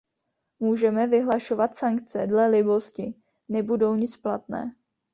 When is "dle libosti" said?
2.27-3.13